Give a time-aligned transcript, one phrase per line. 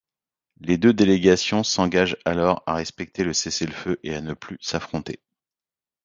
[0.61, 5.19] Les deux délégations s'engagent alors à respecter le cessez-le-feu et à ne plus s'affronter.